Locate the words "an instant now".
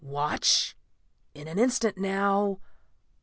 1.47-2.59